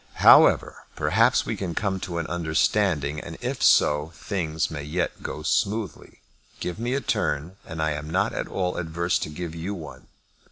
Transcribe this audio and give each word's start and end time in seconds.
However, 0.25 0.87
perhaps 0.95 1.45
we 1.45 1.55
can 1.55 1.75
come 1.75 1.99
to 1.99 2.17
an 2.17 2.25
understanding, 2.25 3.19
and 3.19 3.37
if 3.39 3.61
so, 3.61 4.11
things 4.15 4.71
may 4.71 4.81
yet 4.81 5.21
go 5.21 5.43
smoothly. 5.43 6.21
Give 6.59 6.79
me 6.79 6.95
a 6.95 7.01
turn 7.01 7.57
and 7.67 7.79
I 7.83 7.91
am 7.91 8.09
not 8.09 8.33
at 8.33 8.47
all 8.47 8.77
adverse 8.77 9.19
to 9.19 9.29
give 9.29 9.53
you 9.53 9.75
one. 9.75 10.07